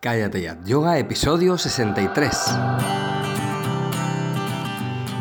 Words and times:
Cállate 0.00 0.56
Yoga, 0.64 0.96
episodio 0.96 1.58
63. 1.58 2.56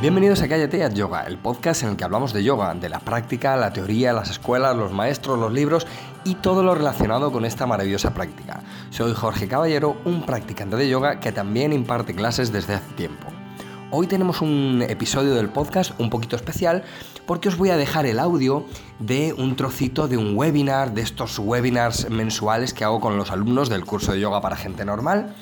Bienvenidos 0.01 0.43
a 0.43 0.47
Cállate 0.47 0.77
ya, 0.77 0.89
Yoga, 0.89 1.23
el 1.23 1.39
podcast 1.39 1.81
en 1.81 1.89
el 1.89 1.95
que 1.97 2.03
hablamos 2.03 2.31
de 2.31 2.43
yoga, 2.43 2.75
de 2.75 2.87
la 2.87 2.99
práctica, 2.99 3.57
la 3.57 3.73
teoría, 3.73 4.13
las 4.13 4.29
escuelas, 4.29 4.75
los 4.75 4.91
maestros, 4.91 5.39
los 5.39 5.51
libros 5.51 5.87
y 6.23 6.35
todo 6.35 6.61
lo 6.61 6.75
relacionado 6.75 7.31
con 7.31 7.43
esta 7.43 7.65
maravillosa 7.65 8.13
práctica. 8.13 8.61
Soy 8.91 9.15
Jorge 9.15 9.47
Caballero, 9.47 9.97
un 10.05 10.23
practicante 10.27 10.75
de 10.75 10.87
yoga 10.87 11.19
que 11.19 11.31
también 11.31 11.73
imparte 11.73 12.13
clases 12.13 12.51
desde 12.51 12.75
hace 12.75 12.93
tiempo. 12.93 13.36
Hoy 13.89 14.07
tenemos 14.07 14.41
un 14.41 14.83
episodio 14.85 15.33
del 15.33 15.47
podcast 15.47 15.97
un 15.97 16.09
poquito 16.09 16.35
especial 16.35 16.83
porque 17.25 17.47
os 17.47 17.55
voy 17.55 17.69
a 17.69 17.77
dejar 17.77 18.05
el 18.05 18.19
audio 18.19 18.65
de 18.99 19.31
un 19.31 19.55
trocito 19.55 20.09
de 20.09 20.17
un 20.17 20.35
webinar, 20.35 20.93
de 20.93 21.01
estos 21.01 21.39
webinars 21.39 22.09
mensuales 22.09 22.73
que 22.73 22.83
hago 22.83 22.99
con 22.99 23.15
los 23.15 23.31
alumnos 23.31 23.69
del 23.69 23.85
curso 23.85 24.11
de 24.11 24.19
yoga 24.19 24.41
para 24.41 24.57
gente 24.57 24.83
normal. 24.83 25.35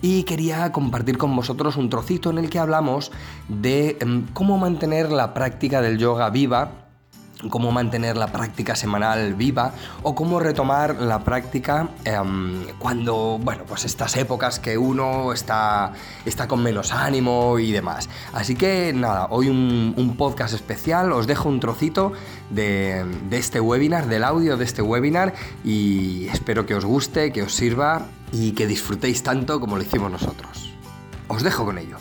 Y 0.00 0.22
quería 0.22 0.72
compartir 0.72 1.18
con 1.18 1.36
vosotros 1.36 1.76
un 1.76 1.90
trocito 1.90 2.30
en 2.30 2.38
el 2.38 2.48
que 2.48 2.58
hablamos 2.58 3.12
de 3.48 3.98
em, 4.00 4.26
cómo 4.32 4.56
mantener 4.56 5.12
la 5.12 5.34
práctica 5.34 5.82
del 5.82 5.98
yoga 5.98 6.30
viva 6.30 6.79
cómo 7.48 7.72
mantener 7.72 8.16
la 8.16 8.28
práctica 8.28 8.76
semanal 8.76 9.34
viva 9.34 9.72
o 10.02 10.14
cómo 10.14 10.40
retomar 10.40 10.96
la 11.00 11.20
práctica 11.20 11.88
em, 12.04 12.64
cuando, 12.78 13.38
bueno, 13.42 13.64
pues 13.66 13.84
estas 13.84 14.16
épocas 14.16 14.58
que 14.58 14.76
uno 14.76 15.32
está, 15.32 15.92
está 16.26 16.48
con 16.48 16.62
menos 16.62 16.92
ánimo 16.92 17.58
y 17.58 17.72
demás. 17.72 18.08
Así 18.32 18.54
que 18.54 18.92
nada, 18.92 19.28
hoy 19.30 19.48
un, 19.48 20.16
podcast 20.18 20.54
especial, 20.54 21.12
os 21.12 21.26
dejo 21.26 21.48
un 21.48 21.60
trocito 21.60 22.12
de, 22.50 23.04
de 23.30 23.38
este 23.38 23.60
webinar, 23.60 24.06
del 24.06 24.24
audio 24.24 24.56
de 24.56 24.64
este 24.64 24.82
webinar 24.82 25.34
y 25.64 26.26
espero 26.28 26.66
que 26.66 26.74
os 26.74 26.84
guste, 26.84 27.32
que 27.32 27.42
os 27.42 27.54
sirva 27.54 28.06
y 28.32 28.52
que 28.52 28.66
disfrutéis 28.66 29.22
tanto 29.22 29.60
como 29.60 29.76
lo 29.76 29.82
hicimos 29.82 30.10
nosotros. 30.10 30.74
Os 31.28 31.42
dejo 31.42 31.64
con 31.64 31.78
ello. 31.78 31.96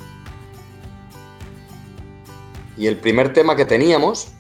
Y 2.77 2.87
el 2.87 2.97
primer 2.97 3.31
tema 3.33 3.55
que 3.55 3.65
teníamos 3.65 4.31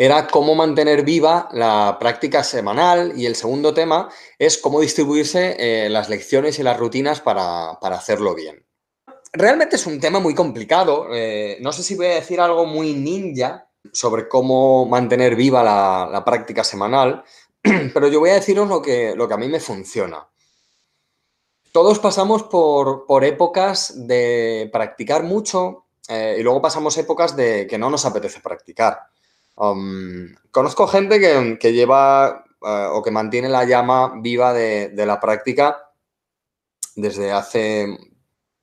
era 0.00 0.28
cómo 0.28 0.54
mantener 0.54 1.02
viva 1.02 1.48
la 1.50 1.96
práctica 1.98 2.44
semanal 2.44 3.14
y 3.16 3.26
el 3.26 3.34
segundo 3.34 3.74
tema 3.74 4.08
es 4.38 4.56
cómo 4.56 4.80
distribuirse 4.80 5.56
eh, 5.58 5.90
las 5.90 6.08
lecciones 6.08 6.60
y 6.60 6.62
las 6.62 6.78
rutinas 6.78 7.20
para, 7.20 7.70
hacerlo 7.72 8.36
bien. 8.36 8.64
Realmente 9.32 9.74
es 9.74 9.86
un 9.86 9.98
tema 9.98 10.20
muy 10.20 10.36
complicado. 10.36 11.08
Eh, 11.12 11.58
no 11.60 11.72
sé 11.72 11.82
si 11.82 11.96
voy 11.96 12.06
a 12.06 12.14
decir 12.14 12.40
algo 12.40 12.64
muy 12.64 12.92
ninja 12.94 13.68
sobre 13.92 14.28
cómo 14.28 14.86
mantener 14.86 15.34
viva 15.34 15.64
la, 15.64 16.22
práctica 16.24 16.62
semanal, 16.62 17.24
pero 17.92 18.06
yo 18.06 18.20
voy 18.20 18.30
a 18.30 18.34
deciros 18.34 18.68
lo 18.68 18.80
que, 18.80 19.16
lo 19.16 19.26
que 19.26 19.34
a 19.34 19.38
mí 19.38 19.48
me 19.48 19.58
funciona. 19.58 20.28
Todos 21.72 21.98
pasamos 21.98 22.44
por, 22.44 23.24
épocas 23.24 24.06
de 24.06 24.70
practicar 24.72 25.24
mucho 25.24 25.86
eh, 26.08 26.36
y 26.38 26.42
luego 26.44 26.62
pasamos 26.62 26.96
épocas 26.98 27.34
de 27.34 27.66
que 27.66 27.78
no 27.78 27.90
nos 27.90 28.04
apetece 28.04 28.38
practicar. 28.38 29.00
Um, 29.60 30.36
conozco 30.52 30.86
gente 30.86 31.18
que, 31.18 31.72
lleva 31.72 32.44
eh, 32.64 32.86
o 32.92 33.02
que 33.02 33.10
mantiene 33.10 33.48
la 33.48 33.64
llama 33.64 34.12
viva 34.20 34.54
de, 34.54 34.92
la 34.94 35.18
práctica 35.18 35.90
desde 36.94 37.32
hace 37.32 37.98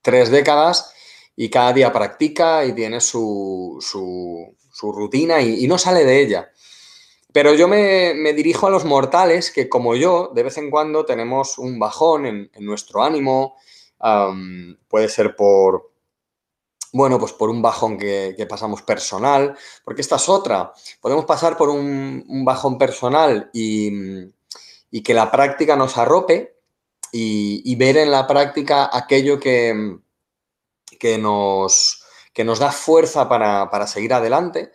tres 0.01 0.31
décadas 0.31 0.93
y 1.35 1.49
cada 1.49 1.73
día 1.73 1.91
practica 1.91 2.63
y 2.63 2.71
tiene 2.71 3.01
su, 3.01 3.77
rutina 4.81 5.41
y, 5.41 5.67
no 5.67 5.77
sale 5.77 6.05
de 6.05 6.21
ella. 6.21 6.51
Pero 7.33 7.53
yo 7.53 7.67
me, 7.67 8.31
dirijo 8.33 8.67
a 8.67 8.69
los 8.69 8.85
mortales 8.85 9.51
que, 9.51 9.67
como 9.67 9.97
yo, 9.97 10.31
de 10.33 10.43
vez 10.43 10.57
en 10.57 10.71
cuando 10.71 11.05
tenemos 11.05 11.57
un 11.57 11.77
bajón 11.77 12.25
en, 12.25 12.49
nuestro 12.59 13.03
ánimo. 13.03 13.57
Um, 13.99 14.75
puede 14.87 15.09
ser 15.09 15.35
por, 15.35 15.91
bueno, 16.95 17.19
pues 17.19 17.33
por 17.33 17.49
un 17.49 17.61
bajón 17.61 17.97
que, 17.97 18.47
pasamos 18.47 18.81
personal, 18.81 19.57
porque 19.83 19.99
esta 20.01 20.15
es 20.15 20.29
otra. 20.29 20.71
Podemos 21.01 21.25
pasar 21.25 21.57
por 21.57 21.67
un, 21.67 22.23
bajón 22.45 22.77
personal 22.77 23.49
y, 23.51 24.31
que 25.03 25.13
la 25.13 25.29
práctica 25.29 25.75
nos 25.75 25.97
arrope 25.97 26.55
y, 27.11 27.75
ver 27.75 27.97
en 27.97 28.11
la 28.11 28.25
práctica 28.25 28.89
aquello 28.93 29.41
que, 29.41 29.99
nos, 31.19 32.05
que 32.31 32.45
nos 32.45 32.59
da 32.59 32.71
fuerza 32.71 33.27
para, 33.27 33.87
seguir 33.87 34.13
adelante. 34.13 34.71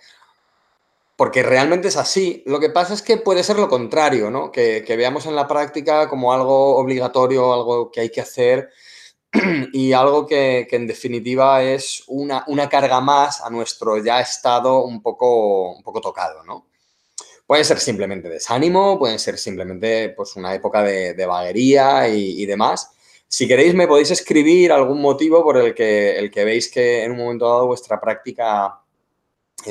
Porque 1.16 1.42
realmente 1.42 1.88
es 1.88 1.96
así. 1.96 2.42
Lo 2.44 2.60
que 2.60 2.68
pasa 2.68 2.92
es 2.92 3.00
que 3.00 3.16
puede 3.16 3.42
ser 3.44 3.56
lo 3.58 3.70
contrario, 3.70 4.30
¿no? 4.30 4.52
Que 4.52 4.84
veamos 4.86 5.24
en 5.24 5.36
la 5.36 5.48
práctica 5.48 6.06
como 6.10 6.34
algo 6.34 6.76
obligatorio, 6.76 7.54
algo 7.54 7.90
que 7.90 8.02
hay 8.02 8.10
que 8.10 8.20
hacer 8.20 8.68
y 9.72 9.92
algo 9.92 10.26
que, 10.26 10.66
en 10.70 10.86
definitiva 10.86 11.62
es 11.62 12.02
una, 12.08 12.44
carga 12.68 13.00
más 13.00 13.40
a 13.40 13.50
nuestro 13.50 14.02
ya 14.02 14.20
estado 14.20 14.84
un 14.84 15.02
poco, 15.02 15.72
un 15.72 15.82
poco 15.82 16.00
tocado, 16.00 16.42
¿no? 16.44 16.66
Puede 17.46 17.64
ser 17.64 17.80
simplemente 17.80 18.28
desánimo, 18.28 18.98
puede 18.98 19.18
ser 19.18 19.36
simplemente 19.36 20.10
pues, 20.10 20.36
una 20.36 20.54
época 20.54 20.82
de, 20.82 21.14
de 21.14 21.26
vaguería 21.26 22.08
y, 22.08 22.46
demás. 22.46 22.92
Si 23.26 23.48
queréis, 23.48 23.74
me 23.74 23.88
podéis 23.88 24.12
escribir 24.12 24.72
algún 24.72 25.00
motivo 25.00 25.42
por 25.42 25.56
el 25.56 25.74
que, 25.74 26.16
el 26.16 26.30
que 26.30 26.44
veis 26.44 26.70
que 26.70 27.04
en 27.04 27.12
un 27.12 27.18
momento 27.18 27.48
dado 27.48 27.66
vuestra 27.66 28.00
práctica 28.00 28.80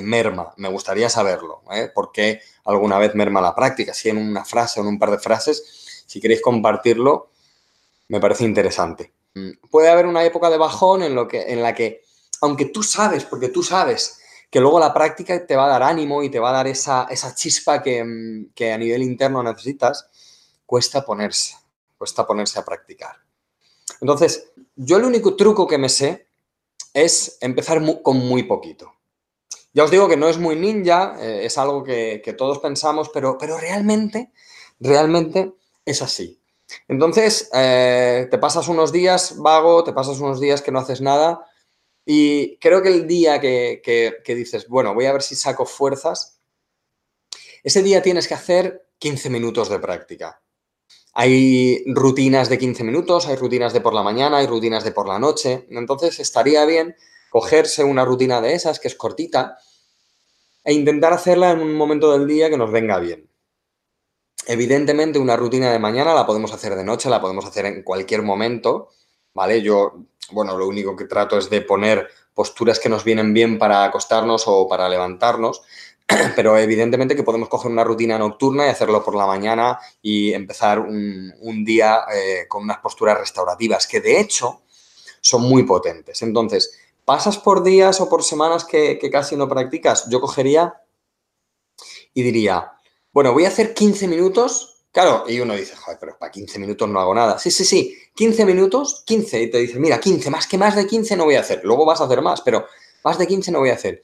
merma. 0.02 0.54
Me 0.58 0.70
gustaría 0.70 1.10
saberlo. 1.10 1.64
¿eh? 1.72 1.90
¿Por 1.94 2.12
qué 2.12 2.42
alguna 2.66 2.98
vez 2.98 3.16
merma 3.16 3.42
la 3.42 3.56
práctica? 3.56 3.94
Si 3.94 4.10
en 4.10 4.18
una 4.18 4.46
frase 4.46 4.80
o 4.80 4.84
en 4.84 4.90
un 4.90 5.00
par 5.00 5.12
de 5.12 5.20
frases, 5.20 6.04
si 6.06 6.20
queréis 6.20 6.42
compartirlo, 6.42 7.30
me 8.10 8.20
parece 8.20 8.44
interesante. 8.44 9.12
Mm, 9.36 9.52
puede 9.70 9.90
haber 9.90 10.06
una 10.06 10.24
época 10.24 10.50
de 10.50 10.58
bajón 10.58 11.04
en, 11.04 11.16
lo 11.16 11.28
que, 11.28 11.52
en 11.54 11.62
la 11.62 11.74
que, 11.74 12.04
aunque 12.42 12.66
tú 12.66 12.84
sabes, 12.84 13.26
porque 13.26 13.50
tú 13.50 13.64
sabes 13.64 14.20
que 14.50 14.60
luego 14.60 14.80
la 14.80 14.94
práctica 14.94 15.46
te 15.46 15.56
va 15.56 15.66
a 15.66 15.70
dar 15.70 15.84
ánimo 15.84 16.24
y 16.24 16.30
te 16.30 16.40
va 16.40 16.50
a 16.50 16.54
dar 16.54 16.68
esa, 16.68 17.08
chispa 17.36 17.80
mm, 17.80 18.52
que, 18.56 18.72
a 18.72 18.78
nivel 18.78 19.04
interno 19.04 19.44
necesitas, 19.44 20.08
cuesta 20.66 21.06
ponerse, 21.06 21.56
cuesta 21.98 22.26
ponerse 22.26 22.60
a 22.60 22.66
practicar. 22.66 23.18
Entonces, 24.02 24.52
yo 24.76 24.98
el 24.98 25.04
único 25.04 25.36
truco 25.36 25.68
que 25.68 25.78
me 25.78 25.90
sé 25.90 26.28
es 26.94 27.38
empezar 27.42 27.82
con 28.02 28.18
muy 28.18 28.44
poquito. 28.44 28.94
Ya 29.74 29.84
os 29.84 29.92
digo 29.92 30.08
que 30.08 30.18
no 30.18 30.28
es 30.28 30.40
muy 30.40 30.56
ninja, 30.56 31.16
eh, 31.20 31.46
es 31.46 31.58
algo 31.58 31.84
que, 31.84 32.36
todos 32.38 32.60
pensamos, 32.60 33.10
pero, 33.10 33.38
pero 33.38 33.58
realmente, 33.58 34.32
realmente 34.80 35.54
es 35.86 36.02
así. 36.02 36.39
Entonces, 36.88 37.50
eh, 37.54 38.28
te 38.30 38.38
pasas 38.38 38.68
unos 38.68 38.92
días 38.92 39.36
vago, 39.38 39.84
te 39.84 39.94
pasas 39.94 40.20
unos 40.20 40.40
días 40.40 40.62
que 40.62 40.72
no 40.72 40.80
haces 40.80 41.02
nada 41.02 41.46
y 42.06 42.58
creo 42.58 42.82
que 42.82 42.90
el 42.90 43.08
día 43.08 43.40
que, 43.40 44.22
dices, 44.26 44.68
bueno, 44.68 44.96
voy 44.96 45.06
a 45.06 45.14
ver 45.14 45.22
si 45.22 45.36
saco 45.36 45.66
fuerzas, 45.66 46.42
ese 47.64 47.84
día 47.84 48.02
tienes 48.02 48.28
que 48.28 48.34
hacer 48.34 48.88
15 48.98 49.30
minutos 49.30 49.70
de 49.70 49.78
práctica. 49.80 50.42
Hay 51.14 51.84
rutinas 51.88 52.50
de 52.50 52.58
15 52.58 52.84
minutos, 52.84 53.28
hay 53.28 53.36
rutinas 53.36 53.74
de 53.74 53.82
por 53.82 53.94
la 53.94 54.02
mañana, 54.02 54.38
hay 54.38 54.48
rutinas 54.48 54.84
de 54.84 54.92
por 54.92 55.08
la 55.08 55.20
noche. 55.20 55.68
Entonces 55.70 56.20
estaría 56.20 56.66
bien 56.66 56.96
cogerse 57.30 57.84
una 57.84 58.06
rutina 58.06 58.42
de 58.42 58.54
esas 58.54 58.80
que 58.80 58.88
es 58.88 58.96
cortita 58.96 59.58
e 60.64 60.74
intentar 60.74 61.14
hacerla 61.14 61.52
en 61.52 61.60
un 61.60 61.76
momento 61.76 62.12
del 62.12 62.28
día 62.28 62.50
que 62.50 62.58
nos 62.58 62.72
venga 62.72 62.98
bien. 63.00 63.29
Evidentemente, 64.48 65.20
una 65.20 65.36
rutina 65.36 65.72
de 65.72 65.80
mañana 65.80 66.14
la 66.14 66.26
podemos 66.26 66.54
hacer 66.54 66.76
de 66.76 66.84
noche, 66.84 67.10
la 67.10 67.22
podemos 67.22 67.46
hacer 67.46 67.66
en 67.66 67.84
cualquier 67.84 68.24
momento, 68.24 68.90
¿vale? 69.34 69.62
Yo, 69.62 70.06
bueno, 70.32 70.58
lo 70.58 70.68
único 70.68 70.96
que 70.96 71.06
trato 71.06 71.38
es 71.38 71.50
de 71.50 71.62
poner 71.62 72.08
posturas 72.34 72.80
que 72.80 72.90
nos 72.90 73.04
vienen 73.04 73.34
bien 73.34 73.60
para 73.60 73.84
acostarnos 73.84 74.46
o 74.48 74.68
para 74.68 74.88
levantarnos, 74.88 75.62
pero 76.36 76.58
evidentemente 76.58 77.16
que 77.16 77.24
podemos 77.24 77.50
coger 77.50 77.72
una 77.72 77.84
rutina 77.84 78.18
nocturna 78.18 78.66
y 78.66 78.70
hacerlo 78.70 79.04
por 79.04 79.16
la 79.16 79.28
mañana 79.28 79.78
y 80.02 80.34
empezar 80.34 80.80
un, 80.80 81.64
día 81.66 82.06
eh, 82.14 82.46
con 82.48 82.64
unas 82.64 82.80
posturas 82.80 83.20
restaurativas, 83.20 83.88
que 83.88 84.00
de 84.00 84.20
hecho 84.20 84.62
son 85.22 85.44
muy 85.44 85.64
potentes. 85.64 86.22
Entonces, 86.22 86.80
¿pasas 87.04 87.38
por 87.38 87.62
días 87.62 88.00
o 88.00 88.10
por 88.10 88.24
semanas 88.24 88.64
que, 88.64 88.98
que 88.98 89.12
casi 89.12 89.36
no 89.36 89.50
practicas? 89.50 90.10
Yo 90.10 90.22
cogería 90.22 90.82
y 92.14 92.24
diría, 92.24 92.79
bueno, 93.20 93.34
voy 93.34 93.44
a 93.44 93.50
hacer 93.50 93.74
15 93.74 94.08
minutos. 94.08 94.86
Claro, 94.94 95.26
y 95.28 95.42
uno 95.42 95.54
dice, 95.54 95.76
joder, 95.76 96.00
pero 96.00 96.18
para 96.18 96.32
15 96.32 96.58
minutos 96.58 96.88
no 96.88 97.02
hago 97.02 97.14
nada. 97.14 97.38
Sí, 97.38 97.52
sí, 97.52 97.66
sí, 97.66 97.98
15 98.16 98.46
minutos, 98.46 99.04
15. 99.06 99.42
Y 99.42 99.52
te 99.52 99.58
dice, 99.58 99.78
mira, 99.78 100.00
15, 100.00 100.30
más 100.30 100.48
que 100.48 100.58
más 100.58 100.74
de 100.74 100.88
15 100.88 101.18
no 101.18 101.26
voy 101.26 101.36
a 101.36 101.42
hacer. 101.42 101.60
Luego 101.66 101.86
vas 101.86 102.00
a 102.00 102.06
hacer 102.06 102.22
más, 102.22 102.40
pero 102.40 102.66
más 103.04 103.18
de 103.18 103.28
15 103.28 103.52
no 103.52 103.60
voy 103.60 103.72
a 103.72 103.74
hacer. 103.74 104.04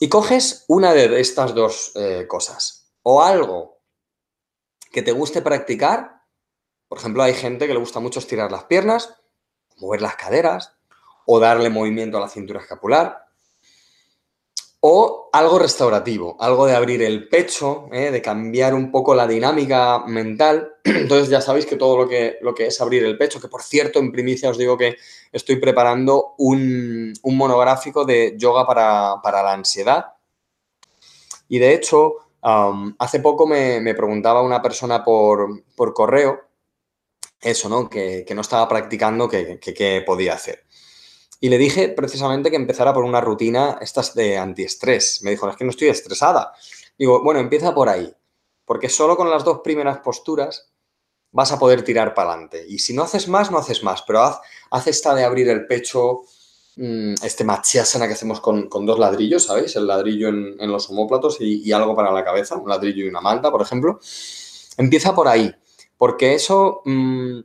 Y 0.00 0.08
coges 0.08 0.64
una 0.66 0.92
de 0.92 1.20
estas 1.20 1.54
dos 1.54 1.92
eh, 1.94 2.26
cosas. 2.26 2.88
O 3.04 3.22
algo 3.22 3.78
que 4.90 5.02
te 5.02 5.12
guste 5.12 5.40
practicar. 5.40 6.24
Por 6.88 6.98
ejemplo, 6.98 7.22
hay 7.22 7.34
gente 7.34 7.68
que 7.68 7.72
le 7.72 7.78
gusta 7.78 8.00
mucho 8.00 8.18
estirar 8.18 8.50
las 8.50 8.64
piernas, 8.64 9.14
mover 9.76 10.02
las 10.02 10.16
caderas 10.16 10.72
o 11.24 11.38
darle 11.38 11.70
movimiento 11.70 12.18
a 12.18 12.22
la 12.22 12.28
cintura 12.28 12.62
escapular 12.62 13.31
o 14.84 15.30
algo 15.32 15.60
restaurativo, 15.60 16.36
algo 16.40 16.66
de 16.66 16.74
abrir 16.74 17.02
el 17.02 17.28
pecho, 17.28 17.88
¿eh? 17.92 18.10
de 18.10 18.20
cambiar 18.20 18.74
un 18.74 18.90
poco 18.90 19.14
la 19.14 19.28
dinámica 19.28 20.00
mental. 20.08 20.74
Entonces 20.84 21.28
ya 21.28 21.40
sabéis 21.40 21.66
que 21.66 21.76
todo 21.76 21.96
lo 21.96 22.08
que, 22.08 22.38
lo 22.42 22.52
que 22.52 22.66
es 22.66 22.80
abrir 22.80 23.04
el 23.04 23.16
pecho, 23.16 23.40
que 23.40 23.46
por 23.46 23.62
cierto, 23.62 24.00
en 24.00 24.10
primicia 24.10 24.50
os 24.50 24.58
digo 24.58 24.76
que 24.76 24.96
estoy 25.30 25.56
preparando 25.56 26.34
un, 26.38 27.12
monográfico 27.22 28.04
de 28.04 28.34
yoga 28.36 28.66
para, 28.66 29.42
la 29.42 29.52
ansiedad. 29.52 30.14
Y 31.48 31.60
de 31.60 31.74
hecho, 31.74 32.16
hace 32.98 33.20
poco 33.20 33.46
me, 33.46 33.94
preguntaba 33.94 34.42
una 34.42 34.60
persona 34.60 35.04
por, 35.04 35.62
correo 35.94 36.40
eso, 37.40 37.68
¿no? 37.68 37.88
Que, 37.88 38.26
no 38.34 38.40
estaba 38.40 38.68
practicando, 38.68 39.28
qué 39.28 40.02
podía 40.04 40.34
hacer. 40.34 40.64
Y 41.42 41.48
le 41.48 41.58
dije 41.58 41.88
precisamente 41.88 42.50
que 42.50 42.56
empezara 42.56 42.94
por 42.94 43.02
una 43.02 43.20
rutina, 43.20 43.76
estas 43.80 44.14
de 44.14 44.38
antiestrés. 44.38 45.22
Me 45.24 45.32
dijo, 45.32 45.48
es 45.48 45.56
que 45.56 45.64
no 45.64 45.70
estoy 45.70 45.88
estresada. 45.88 46.52
Digo, 46.96 47.20
bueno, 47.24 47.40
empieza 47.40 47.74
por 47.74 47.88
ahí, 47.88 48.14
porque 48.64 48.88
solo 48.88 49.16
con 49.16 49.28
las 49.28 49.42
dos 49.42 49.58
primeras 49.58 49.98
posturas 49.98 50.70
vas 51.32 51.50
a 51.50 51.58
poder 51.58 51.82
tirar 51.82 52.14
para 52.14 52.30
adelante. 52.30 52.64
Y 52.68 52.78
si 52.78 52.94
no 52.94 53.02
haces 53.02 53.26
más, 53.26 53.50
no 53.50 53.58
haces 53.58 53.82
más, 53.82 54.02
pero 54.02 54.22
haz, 54.22 54.38
haz 54.70 54.86
esta 54.86 55.16
de 55.16 55.24
abrir 55.24 55.48
el 55.48 55.66
pecho, 55.66 56.20
mm, 56.76 57.14
este 57.24 57.42
machiasana 57.42 58.06
que 58.06 58.14
hacemos 58.14 58.40
con, 58.40 58.68
dos 58.70 59.00
ladrillos, 59.00 59.46
¿sabéis? 59.46 59.74
El 59.74 59.88
ladrillo 59.88 60.28
en, 60.28 60.70
los 60.70 60.90
homóplatos 60.90 61.38
y, 61.40 61.72
algo 61.72 61.96
para 61.96 62.12
la 62.12 62.24
cabeza, 62.24 62.54
un 62.54 62.68
ladrillo 62.68 63.04
y 63.04 63.08
una 63.08 63.20
manta, 63.20 63.50
por 63.50 63.62
ejemplo. 63.62 63.98
Empieza 64.76 65.12
por 65.12 65.26
ahí, 65.26 65.52
porque 65.98 66.34
eso 66.34 66.82
mm, 66.84 67.40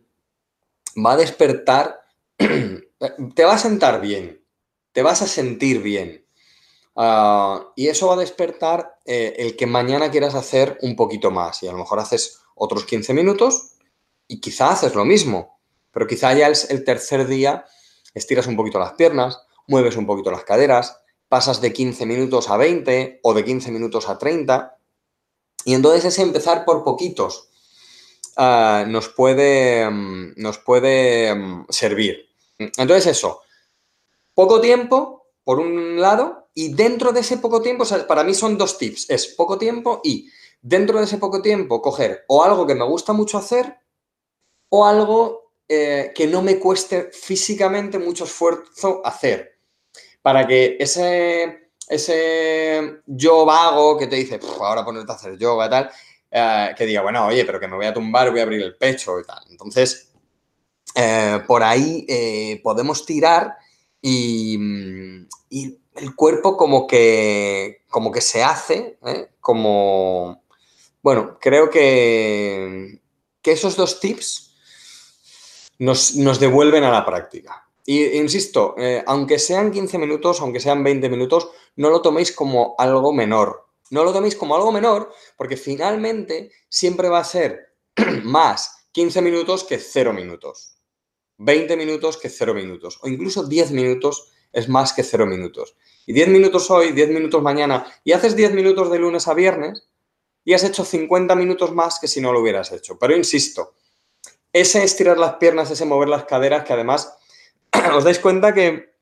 va 1.04 1.14
a 1.14 1.18
despertar 1.18 2.02
te 3.36 3.46
va 3.46 3.54
a 3.54 3.58
sentar 3.58 4.02
bien, 4.02 4.44
te 4.92 5.02
vas 5.02 5.22
a 5.22 5.28
sentir 5.28 5.82
bien. 5.82 6.26
Ah, 6.96 7.72
y 7.76 7.88
eso 7.88 8.08
va 8.08 8.16
a 8.16 8.18
despertar 8.18 8.98
eh, 9.06 9.36
el 9.38 9.56
que 9.56 9.68
mañana 9.68 10.10
quieras 10.10 10.34
hacer 10.34 10.80
un 10.82 10.96
poquito 10.96 11.30
más. 11.30 11.62
Y 11.62 11.68
a 11.68 11.72
lo 11.72 11.78
mejor 11.78 12.00
haces 12.00 12.42
otros 12.56 12.86
15 12.86 13.14
minutos 13.14 13.74
y 14.28 14.40
quizá 14.40 14.72
haces 14.72 14.96
lo 14.96 15.06
mismo. 15.06 15.60
Pero 15.92 16.08
quizá 16.08 16.34
ya 16.34 16.48
es 16.50 16.70
el 16.72 16.84
tercer 16.84 17.28
día 17.28 17.66
estiras 18.18 18.48
un 18.48 18.56
poquito 18.56 18.80
las 18.80 18.94
piernas, 18.94 19.40
mueves 19.68 19.96
un 19.96 20.06
poquito 20.06 20.32
las 20.32 20.44
caderas, 20.44 20.98
pasas 21.30 21.62
de 21.62 21.72
15 21.72 22.06
minutos 22.06 22.50
a 22.50 22.58
20 22.58 23.20
o 23.24 23.34
de 23.34 23.46
15 23.46 23.72
minutos 23.72 24.10
a 24.10 24.18
30. 24.18 24.78
Y 25.66 25.74
entonces 25.74 26.06
ese 26.06 26.22
empezar 26.22 26.66
por 26.66 26.84
poquitos 26.84 27.50
ah, 28.36 28.86
nos 28.88 29.10
puede, 29.10 29.90
mm, 29.90 30.34
nos 30.38 30.58
puede 30.58 31.34
mm, 31.34 31.66
servir. 31.70 32.28
Entonces 32.58 33.08
eso, 33.08 33.42
poco 34.34 34.62
tiempo, 34.62 35.28
por 35.44 35.60
un 35.60 36.00
lado, 36.02 36.50
y 36.54 36.74
dentro 36.74 37.12
de 37.12 37.20
ese 37.20 37.38
poco 37.38 37.62
tiempo, 37.62 37.86
para 38.08 38.24
mí 38.24 38.34
son 38.34 38.58
dos 38.58 38.78
tips, 38.78 39.10
es 39.10 39.28
poco 39.28 39.58
tiempo 39.58 40.02
y 40.04 40.30
dentro 40.62 40.98
de 40.98 41.06
ese 41.06 41.18
poco 41.18 41.42
tiempo 41.42 41.82
coger 41.82 42.26
o 42.28 42.44
algo 42.44 42.66
que 42.66 42.76
me 42.76 42.86
gusta 42.86 43.14
mucho 43.14 43.38
hacer 43.38 43.78
o 44.70 44.86
algo 44.86 45.54
eh, 45.68 46.12
que 46.16 46.28
no 46.28 46.42
me 46.42 46.60
cueste 46.60 47.12
físicamente 47.12 48.00
mucho 48.00 48.24
esfuerzo 48.24 49.02
hacer. 49.06 49.60
Para 50.22 50.48
que 50.48 50.78
ese, 50.80 51.72
ese 51.88 53.02
yo 53.06 53.46
vago 53.46 53.98
que 53.98 54.08
te 54.08 54.16
dice, 54.16 54.40
ahora 54.60 54.84
ponerte 54.84 55.12
a 55.12 55.16
hacer 55.16 55.38
yoga 55.38 55.70
tal, 55.70 55.92
eh, 56.32 56.74
que 56.78 56.86
diga, 56.86 57.02
bueno, 57.02 57.28
oye, 57.28 57.46
pero 57.46 57.60
que 57.60 57.68
me 57.68 57.76
voy 57.76 57.86
a 57.86 57.94
tumbar, 57.94 58.32
voy 58.32 58.40
a 58.40 58.44
abrir 58.44 58.62
el 58.62 58.76
pecho 58.76 59.20
y 59.20 59.24
tal. 59.24 59.44
Entonces, 59.50 60.07
eh, 61.00 61.44
por 61.46 61.62
ahí 61.62 62.08
eh, 62.10 62.60
podemos 62.64 63.06
tirar 63.06 63.56
y, 64.02 64.58
el 65.50 66.16
cuerpo 66.16 66.58
como 66.58 66.88
que, 66.88 67.84
como 67.88 68.12
que 68.12 68.22
se 68.22 68.44
hace, 68.44 68.98
¿eh? 69.06 69.30
como... 69.40 70.44
Bueno, 71.04 71.38
creo 71.40 71.70
que, 71.70 73.00
que 73.44 73.52
esos 73.52 73.76
dos 73.76 74.00
tips 74.00 74.56
nos, 75.78 76.40
devuelven 76.40 76.84
a 76.84 76.92
la 76.92 77.06
práctica. 77.06 77.68
Y 77.86 78.04
insisto, 78.18 78.76
aunque 79.06 79.40
sean 79.40 79.72
15 79.72 79.98
minutos, 80.00 80.42
aunque 80.42 80.60
sean 80.60 80.84
20 80.84 81.10
minutos, 81.10 81.50
no 81.76 81.92
lo 81.92 82.02
toméis 82.02 82.32
como 82.32 82.76
algo 82.78 83.14
menor. 83.14 83.68
No 83.92 84.04
lo 84.04 84.12
toméis 84.14 84.36
como 84.36 84.56
algo 84.56 84.72
menor 84.72 85.14
porque 85.38 85.58
finalmente 85.58 86.52
siempre 86.70 87.08
va 87.08 87.20
a 87.20 87.24
ser 87.24 87.74
más 88.24 88.90
15 88.92 89.22
minutos 89.22 89.64
que 89.64 89.78
0 89.78 90.12
minutos. 90.12 90.77
20 91.38 91.78
minutos 91.78 92.18
que 92.18 92.30
0 92.30 92.54
minutos. 92.54 93.00
O 93.02 93.08
incluso 93.08 93.44
10 93.44 93.72
minutos 93.72 94.32
es 94.52 94.70
más 94.70 94.94
que 94.94 95.04
0 95.04 95.26
minutos. 95.26 95.76
Y 96.06 96.14
10 96.14 96.30
minutos 96.30 96.70
hoy, 96.72 96.92
10 96.92 97.10
minutos 97.10 97.42
mañana, 97.42 97.86
y 98.04 98.14
haces 98.14 98.36
10 98.36 98.54
minutos 98.54 98.90
de 98.92 99.00
lunes 99.00 99.28
a 99.28 99.34
viernes 99.34 99.88
y 100.44 100.54
has 100.54 100.64
hecho 100.64 100.86
50 100.86 101.36
minutos 101.36 101.74
más 101.74 102.00
que 102.00 102.08
si 102.08 102.22
no 102.22 102.32
lo 102.32 102.42
hubieras 102.42 102.72
hecho. 102.72 102.98
Pero 102.98 103.16
insisto, 103.16 103.76
ese 104.54 104.84
estirar 104.84 105.18
las 105.18 105.36
piernas, 105.36 105.70
ese 105.70 105.86
mover 105.86 106.08
las 106.08 106.26
caderas, 106.26 106.64
que 106.64 106.74
además 106.74 107.18
os 107.96 108.04
dais 108.04 108.20
cuenta 108.20 108.54
que 108.54 108.96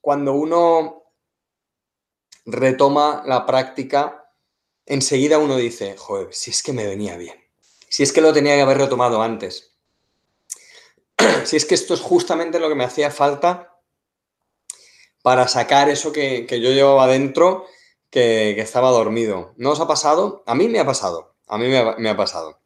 cuando 0.00 0.32
uno 0.32 1.12
retoma 2.46 3.22
la 3.26 3.44
práctica, 3.44 4.32
enseguida 4.86 5.38
uno 5.38 5.56
dice, 5.56 5.96
joder, 5.98 6.32
si 6.32 6.50
es 6.50 6.62
que 6.62 6.72
me 6.72 6.86
venía 6.86 7.18
bien, 7.18 7.36
si 7.90 8.02
es 8.02 8.12
que 8.12 8.22
lo 8.22 8.32
tenía 8.32 8.54
que 8.54 8.62
haber 8.62 8.78
retomado 8.78 9.20
antes 9.20 9.67
si 11.44 11.56
es 11.56 11.64
que 11.64 11.74
esto 11.74 11.94
es 11.94 12.00
justamente 12.00 12.60
lo 12.60 12.68
que 12.68 12.74
me 12.74 12.84
hacía 12.84 13.10
falta 13.10 13.74
para 15.22 15.48
sacar 15.48 15.88
eso 15.88 16.12
que, 16.12 16.46
yo 16.48 16.70
llevaba 16.70 17.04
adentro, 17.04 17.66
que, 18.10 18.58
estaba 18.60 18.90
dormido. 18.90 19.52
¿No 19.56 19.70
os 19.72 19.80
ha 19.80 19.86
pasado? 19.86 20.42
A 20.46 20.54
mí 20.54 20.68
me 20.68 20.80
ha 20.80 20.86
pasado. 20.86 21.34
A 21.46 21.58
mí 21.58 21.66
me 21.68 22.08
ha, 22.10 22.16
pasado. 22.16 22.60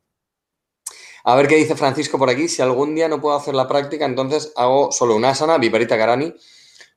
A 1.25 1.37
ver 1.37 1.46
qué 1.46 1.56
dice 1.56 1.76
Francisco 1.76 2.19
por 2.19 2.31
aquí. 2.31 2.49
Si 2.49 2.62
algún 2.62 2.94
día 2.94 3.08
no 3.08 3.20
puedo 3.20 3.37
hacer 3.37 3.54
la 3.54 3.69
práctica, 3.69 4.04
entonces 4.04 4.52
hago 4.56 4.93
solo 4.93 5.16
una 5.16 5.31
asana, 5.31 5.58
Viparita 5.58 5.96
Garani, 5.96 6.34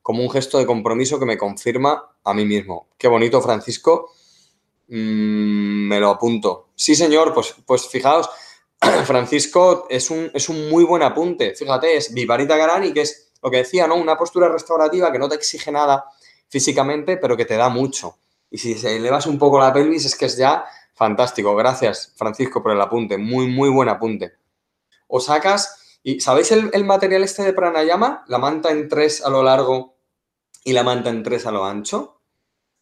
como 0.02 0.22
un 0.22 0.30
gesto 0.30 0.58
de 0.58 0.66
compromiso 0.66 1.18
que 1.18 1.26
me 1.26 1.38
confirma 1.38 2.16
a 2.24 2.34
mí 2.34 2.44
mismo. 2.44 2.88
Qué 2.98 3.08
bonito, 3.08 3.40
Francisco. 3.40 4.12
Mm, 4.88 5.88
me 5.88 6.00
lo 6.00 6.10
apunto. 6.10 6.68
Sí, 6.74 6.94
señor, 6.94 7.34
pues, 7.34 7.54
pues 7.64 7.88
fijaos, 7.88 8.28
Francisco 9.04 9.86
es 9.88 10.10
un, 10.10 10.30
es 10.34 10.48
un 10.48 10.68
muy 10.68 10.84
buen 10.84 11.02
apunte. 11.02 11.54
Fíjate, 11.54 11.96
es 11.96 12.12
Vivarita 12.12 12.56
Garani, 12.56 12.92
que 12.92 13.02
es 13.02 13.32
lo 13.42 13.50
que 13.50 13.58
decía, 13.58 13.86
¿no? 13.86 13.96
Una 13.96 14.16
postura 14.16 14.48
restaurativa 14.48 15.12
que 15.12 15.18
no 15.18 15.28
te 15.28 15.36
exige 15.36 15.70
nada 15.70 16.04
físicamente, 16.48 17.16
pero 17.16 17.36
que 17.36 17.44
te 17.44 17.56
da 17.56 17.68
mucho. 17.68 18.18
Y 18.50 18.58
si 18.58 18.74
se 18.74 18.96
elevas 18.96 19.26
un 19.26 19.38
poco 19.38 19.58
la 19.58 19.72
pelvis, 19.72 20.04
es 20.04 20.16
que 20.16 20.26
es 20.26 20.36
ya 20.36 20.64
fantástico. 20.94 21.54
Gracias, 21.54 22.12
Francisco, 22.16 22.62
por 22.62 22.72
el 22.72 22.80
apunte. 22.80 23.18
Muy, 23.18 23.48
muy 23.48 23.68
buen 23.68 23.88
apunte. 23.88 24.32
O 25.08 25.20
sacas, 25.20 25.98
y 26.02 26.20
¿sabéis 26.20 26.52
el, 26.52 26.70
el 26.72 26.84
material 26.84 27.22
este 27.24 27.42
de 27.42 27.52
pranayama? 27.52 28.24
La 28.28 28.38
manta 28.38 28.70
en 28.70 28.88
tres 28.88 29.24
a 29.24 29.30
lo 29.30 29.42
largo 29.42 29.96
y 30.64 30.72
la 30.72 30.82
manta 30.82 31.10
en 31.10 31.22
tres 31.22 31.46
a 31.46 31.52
lo 31.52 31.64
ancho. 31.64 32.20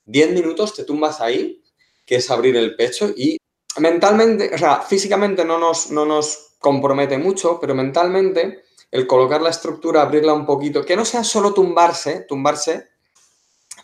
Diez 0.04 0.30
minutos 0.32 0.74
te 0.74 0.84
tumbas 0.84 1.20
ahí, 1.20 1.62
que 2.06 2.16
es 2.16 2.30
abrir 2.30 2.56
el 2.56 2.76
pecho 2.76 3.10
y 3.16 3.38
mentalmente, 3.78 4.50
o 4.54 4.58
sea, 4.58 4.80
físicamente 4.80 5.44
no 5.44 5.58
nos, 5.58 5.90
no 5.90 6.04
nos 6.04 6.56
compromete 6.58 7.18
mucho, 7.18 7.58
pero 7.60 7.74
mentalmente 7.74 8.64
el 8.90 9.06
colocar 9.06 9.42
la 9.42 9.50
estructura, 9.50 10.02
abrirla 10.02 10.32
un 10.32 10.46
poquito, 10.46 10.84
que 10.84 10.96
no 10.96 11.04
sea 11.04 11.24
solo 11.24 11.52
tumbarse, 11.52 12.20
tumbarse, 12.20 12.88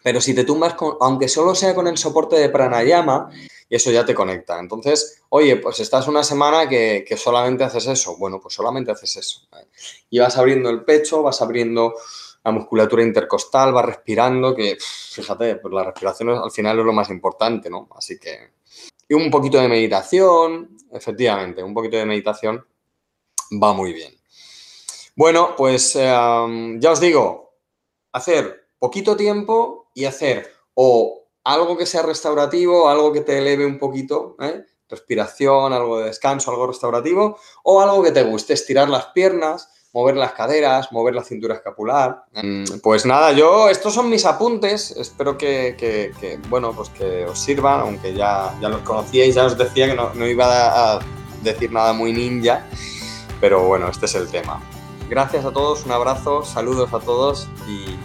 pero 0.03 0.21
si 0.21 0.35
te 0.35 0.45
tumbas, 0.45 0.77
aunque 1.01 1.29
solo 1.29 1.55
sea 1.55 1.75
con 1.75 1.87
el 1.87 1.99
soporte 1.99 2.37
de 2.37 2.49
pranayama, 2.49 3.31
y 3.71 3.77
eso 3.77 3.91
ya 3.93 4.05
te 4.05 4.15
conecta. 4.15 4.59
Entonces, 4.59 5.23
oye, 5.29 5.57
pues 5.57 5.79
estás 5.79 6.09
una 6.09 6.25
semana 6.25 6.69
que, 6.69 7.05
solamente 7.17 7.63
haces 7.63 7.87
eso. 7.87 8.17
Bueno, 8.17 8.41
pues 8.41 8.55
solamente 8.55 8.91
haces 8.91 9.17
eso. 9.17 9.49
Y 10.11 10.19
vas 10.19 10.37
abriendo 10.37 10.71
el 10.71 10.85
pecho, 10.85 11.23
vas 11.23 11.41
abriendo 11.41 11.95
la 12.43 12.51
musculatura 12.51 13.05
intercostal, 13.05 13.73
vas 13.73 13.85
respirando, 13.85 14.57
que 14.57 14.77
fíjate, 14.81 15.57
pues 15.57 15.73
la 15.73 15.85
respiración 15.85 16.31
al 16.31 16.51
final 16.51 16.81
es 16.81 16.85
lo 16.85 16.93
más 16.93 17.11
importante, 17.11 17.71
¿no? 17.71 17.89
Así 17.97 18.19
que 18.19 18.60
y 19.11 19.15
un 19.15 19.29
poquito 19.29 19.59
de 19.59 19.67
meditación, 19.67 20.79
efectivamente, 20.93 21.65
un 21.65 21.75
poquito 21.75 21.97
de 21.97 22.07
meditación 22.07 22.65
va 23.61 23.73
muy 23.73 23.93
bien. 23.93 24.15
Bueno, 25.17 25.57
pues 25.57 25.97
em, 25.97 26.81
ya 26.81 26.93
os 26.93 27.01
digo, 27.01 27.57
hacer 28.13 28.69
poquito 28.79 29.17
tiempo 29.17 29.91
y 29.95 30.05
hacer 30.05 30.53
o 30.75 31.27
algo 31.43 31.77
que 31.77 31.87
sea 31.87 32.03
restaurativo, 32.03 32.89
algo 32.89 33.13
que 33.13 33.23
te 33.23 33.39
eleve 33.39 33.67
un 33.67 33.81
poquito, 33.81 34.37
¿eh? 34.39 34.65
respiración, 34.89 35.73
algo 35.73 35.99
de 35.99 36.07
descanso, 36.07 36.53
algo 36.53 36.69
restaurativo, 36.69 37.37
o 37.65 37.81
algo 37.81 38.05
que 38.05 38.13
te 38.13 38.23
guste, 38.23 38.53
estirar 38.53 38.89
las 38.89 39.07
piernas, 39.07 39.73
mover 39.93 40.17
las 40.17 40.33
caderas, 40.33 40.93
mover 40.93 41.15
la 41.15 41.25
cintura 41.25 41.55
escapular. 41.55 42.25
Mm, 42.33 42.65
pues 42.83 43.05
nada, 43.07 43.33
yo, 43.33 43.69
estos 43.69 43.95
son 43.95 44.09
mis 44.09 44.25
apuntes, 44.25 44.93
espero 44.93 45.37
que, 45.37 46.39
bueno, 46.49 46.73
pues 46.73 46.89
que 46.91 47.25
os 47.27 47.39
sirvan, 47.39 47.81
aunque 47.81 48.15
ya, 48.15 48.55
ya 48.61 48.69
los 48.69 48.81
conocíais, 48.83 49.35
ya 49.35 49.47
os 49.47 49.59
decía 49.59 49.87
que 49.87 49.95
no, 49.95 50.27
iba 50.27 50.97
a 50.97 51.01
decir 51.43 51.73
nada 51.73 51.93
muy 51.93 52.13
ninja, 52.13 52.65
pero 53.41 53.65
bueno, 53.65 53.89
este 53.89 54.07
es 54.07 54.15
el 54.15 54.29
tema. 54.29 54.61
Gracias 55.09 55.45
a 55.45 55.51
todos, 55.51 55.85
un 55.85 55.93
abrazo, 55.93 56.45
saludos 56.45 56.93
a 56.95 57.01
todos 57.01 57.49
y 57.67 57.97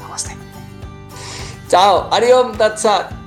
namaste. 0.00 0.36
Chao, 1.68 2.08
Ariom 2.10 2.56
Tatsat. 2.56 3.23